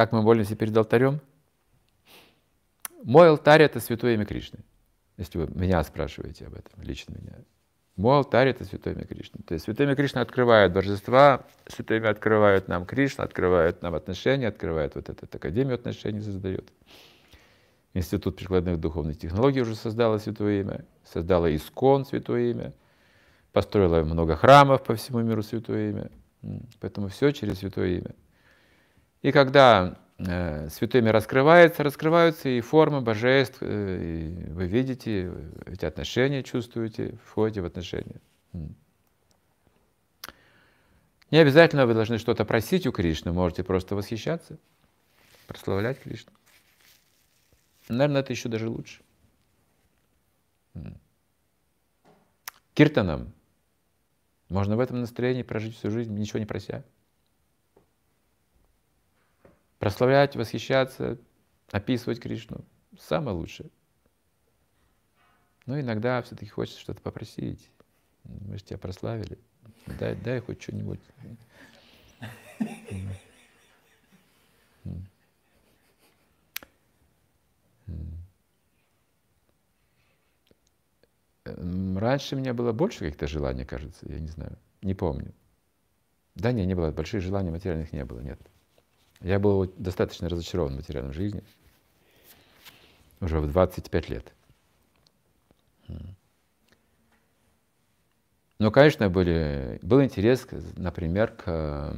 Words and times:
Как 0.00 0.12
мы 0.12 0.22
молимся 0.22 0.56
перед 0.56 0.74
алтарем? 0.74 1.20
Мой 3.04 3.28
алтарь— 3.28 3.60
это 3.64 3.80
святое 3.80 4.14
имя 4.14 4.24
Кришны. 4.24 4.60
Если 5.18 5.36
вы 5.36 5.46
меня 5.48 5.84
спрашиваете 5.84 6.46
об 6.46 6.54
этом, 6.54 6.82
лично 6.82 7.16
меня. 7.18 7.34
Мой 7.96 8.16
алтарь— 8.16 8.48
это 8.48 8.64
святое 8.64 8.94
имя 8.94 9.04
Кришны. 9.04 9.42
То 9.46 9.52
есть 9.52 9.66
святое 9.66 9.86
имя 9.86 9.96
Кришны 9.96 10.20
открывает 10.20 10.72
божества, 10.72 11.44
святое 11.66 11.98
имя 11.98 12.08
открывает 12.08 12.66
нам 12.66 12.86
Кришна, 12.86 13.24
открывает 13.24 13.82
нам 13.82 13.94
отношения, 13.94 14.48
открывает 14.48 14.94
вот 14.94 15.10
эту 15.10 15.26
академию 15.36 15.74
отношений, 15.74 16.22
создает. 16.22 16.72
Институт 17.92 18.36
прикладных 18.36 18.80
духовных 18.80 19.18
технологий 19.18 19.60
уже 19.60 19.74
создала 19.74 20.18
святое 20.18 20.62
имя, 20.62 20.86
создала 21.04 21.54
Искон 21.54 22.06
святое 22.06 22.52
имя, 22.52 22.72
построила 23.52 24.02
много 24.02 24.34
храмов 24.34 24.82
по 24.82 24.94
всему 24.94 25.20
миру 25.20 25.42
святое 25.42 25.90
имя. 25.90 26.10
Поэтому 26.80 27.08
все 27.08 27.32
через 27.32 27.58
святое 27.58 27.98
имя. 27.98 28.14
И 29.22 29.32
когда 29.32 29.98
э, 30.18 30.68
святое 30.70 31.02
имя 31.02 31.12
раскрывается, 31.12 31.82
раскрываются 31.82 32.48
и 32.48 32.60
формы 32.60 33.02
божеств, 33.02 33.58
э, 33.60 33.98
и 34.02 34.50
вы 34.50 34.66
видите 34.66 35.32
эти 35.66 35.84
отношения, 35.84 36.42
чувствуете, 36.42 37.18
входите 37.24 37.60
в 37.60 37.66
отношения. 37.66 38.20
Не 41.30 41.38
обязательно 41.38 41.86
вы 41.86 41.94
должны 41.94 42.18
что-то 42.18 42.44
просить 42.44 42.86
у 42.86 42.92
Кришны, 42.92 43.32
можете 43.32 43.62
просто 43.62 43.94
восхищаться, 43.94 44.58
прославлять 45.46 46.00
Кришну. 46.00 46.32
Наверное, 47.88 48.22
это 48.22 48.32
еще 48.32 48.48
даже 48.48 48.68
лучше. 48.68 49.02
Киртаном. 52.74 53.32
Можно 54.48 54.76
в 54.76 54.80
этом 54.80 55.00
настроении 55.00 55.42
прожить 55.42 55.76
всю 55.76 55.90
жизнь, 55.90 56.12
ничего 56.16 56.38
не 56.38 56.46
прося. 56.46 56.82
Прославлять, 59.80 60.36
восхищаться, 60.36 61.16
описывать 61.72 62.20
Кришну. 62.20 62.66
Самое 62.98 63.34
лучшее. 63.34 63.70
Но 65.64 65.80
иногда 65.80 66.20
все-таки 66.20 66.50
хочется 66.50 66.78
что-то 66.78 67.00
попросить. 67.00 67.70
Мы 68.24 68.58
же 68.58 68.64
тебя 68.64 68.76
прославили. 68.78 69.38
Дай, 69.98 70.14
дай 70.16 70.40
хоть 70.40 70.60
что-нибудь. 70.60 71.00
Раньше 81.46 82.36
у 82.36 82.38
меня 82.38 82.52
было 82.52 82.72
больше 82.72 82.98
каких-то 82.98 83.26
желаний, 83.26 83.64
кажется, 83.64 84.06
я 84.10 84.20
не 84.20 84.28
знаю, 84.28 84.58
не 84.82 84.92
помню. 84.92 85.32
Да, 86.34 86.52
нет, 86.52 86.66
не 86.66 86.74
было, 86.74 86.92
больших 86.92 87.22
желаний 87.22 87.50
материальных 87.50 87.92
не 87.92 88.04
было, 88.04 88.20
нет. 88.20 88.38
Я 89.20 89.38
был 89.38 89.72
достаточно 89.76 90.28
разочарован 90.28 90.74
в 90.74 90.76
материальной 90.76 91.12
жизни 91.12 91.42
уже 93.20 93.40
в 93.40 93.50
25 93.50 94.08
лет. 94.08 94.32
Но, 98.58 98.70
конечно, 98.70 99.08
были, 99.08 99.78
был 99.82 100.02
интерес, 100.02 100.46
например, 100.76 101.32
к 101.32 101.94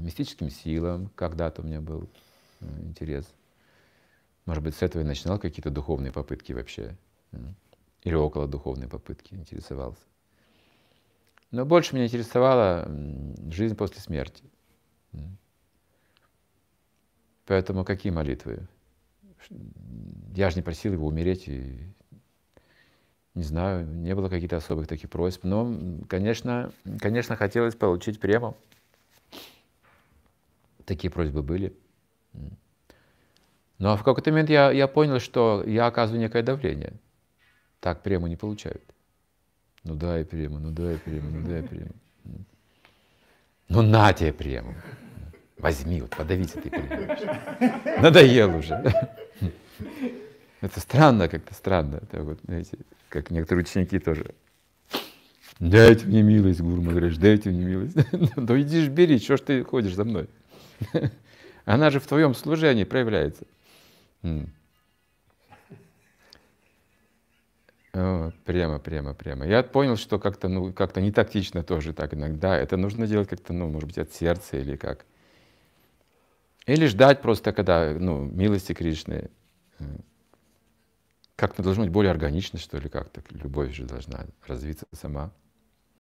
мистическим 0.00 0.48
силам. 0.48 1.10
Когда-то 1.14 1.60
у 1.60 1.66
меня 1.66 1.82
был 1.82 2.08
э, 2.60 2.66
интерес. 2.80 3.26
Может 4.46 4.64
быть, 4.64 4.74
с 4.74 4.82
этого 4.82 5.02
и 5.02 5.04
начинал 5.04 5.38
какие-то 5.38 5.70
духовные 5.70 6.10
попытки 6.10 6.52
вообще 6.52 6.96
или 8.02 8.14
около 8.14 8.48
духовной 8.48 8.88
попытки 8.88 9.34
интересовался. 9.34 10.02
Но 11.50 11.66
больше 11.66 11.94
меня 11.94 12.06
интересовала 12.06 12.90
жизнь 13.50 13.76
после 13.76 14.00
смерти. 14.00 14.44
Поэтому 17.46 17.84
какие 17.84 18.12
молитвы? 18.12 18.66
Я 20.34 20.50
же 20.50 20.56
не 20.56 20.62
просил 20.62 20.92
его 20.92 21.06
умереть, 21.06 21.48
и 21.48 21.78
не 23.34 23.42
знаю, 23.42 23.86
не 23.86 24.14
было 24.14 24.28
каких-то 24.28 24.56
особых 24.56 24.86
таких 24.86 25.10
просьб. 25.10 25.44
Но, 25.44 25.74
конечно, 26.08 26.72
конечно, 27.00 27.36
хотелось 27.36 27.74
получить 27.74 28.20
прему. 28.20 28.56
Такие 30.84 31.10
просьбы 31.10 31.42
были. 31.42 31.74
Но 33.78 33.96
в 33.96 34.04
какой-то 34.04 34.30
момент 34.30 34.50
я, 34.50 34.70
я 34.70 34.86
понял, 34.86 35.18
что 35.18 35.64
я 35.66 35.86
оказываю 35.86 36.20
некое 36.20 36.42
давление. 36.42 36.92
Так 37.80 38.02
прему 38.02 38.28
не 38.28 38.36
получают. 38.36 38.82
Ну 39.82 39.96
дай 39.96 40.24
прему, 40.24 40.58
ну 40.60 40.70
дай 40.70 40.98
прему, 40.98 41.30
ну 41.30 41.48
дай 41.48 41.62
прему. 41.62 41.92
Ну 43.68 43.82
на 43.82 44.12
тебе 44.12 44.32
прему. 44.32 44.74
Возьми, 45.62 46.00
вот 46.00 46.10
подавись 46.10 46.56
этой 46.56 46.72
прему. 46.72 48.02
Надоел 48.02 48.56
уже. 48.56 48.82
Это 50.60 50.80
странно, 50.80 51.28
как-то 51.28 51.54
странно. 51.54 52.00
Это 52.02 52.24
вот, 52.24 52.40
знаете, 52.44 52.78
как 53.08 53.30
некоторые 53.30 53.62
ученики 53.62 54.00
тоже. 54.00 54.34
Дайте 55.60 56.06
мне 56.06 56.22
милость, 56.22 56.60
Гурма, 56.60 56.90
говоришь, 56.90 57.16
дайте 57.16 57.50
мне 57.50 57.64
милость. 57.64 57.96
Да 58.36 58.60
иди 58.60 58.84
ж 58.84 58.88
бери, 58.88 59.20
что 59.20 59.36
ж 59.36 59.40
ты 59.42 59.62
ходишь 59.62 59.94
за 59.94 60.04
мной? 60.04 60.28
Она 61.64 61.90
же 61.90 62.00
в 62.00 62.08
твоем 62.08 62.34
служении 62.34 62.82
проявляется. 62.82 63.44
О, 67.94 68.32
прямо, 68.44 68.80
прямо, 68.80 69.14
прямо. 69.14 69.46
Я 69.46 69.62
понял, 69.62 69.96
что 69.96 70.18
как-то 70.18 70.48
ну, 70.48 70.72
как 70.72 70.96
не 70.96 71.12
тактично 71.12 71.62
тоже 71.62 71.92
так 71.92 72.14
иногда. 72.14 72.56
Это 72.56 72.76
нужно 72.76 73.06
делать 73.06 73.28
как-то, 73.28 73.52
ну, 73.52 73.68
может 73.68 73.86
быть, 73.86 73.98
от 73.98 74.12
сердца 74.12 74.56
или 74.56 74.74
как. 74.74 75.04
Или 76.66 76.86
ждать 76.86 77.22
просто, 77.22 77.52
когда, 77.52 77.92
ну, 77.98 78.24
милости 78.24 78.72
Кришны. 78.72 79.30
Э, 79.78 79.84
как-то 81.36 81.62
должно 81.62 81.84
быть 81.84 81.92
более 81.92 82.10
органично, 82.12 82.58
что 82.58 82.78
ли, 82.78 82.88
как-то. 82.88 83.22
Любовь 83.30 83.74
же 83.74 83.84
должна 83.84 84.26
развиться 84.46 84.86
сама. 84.92 85.32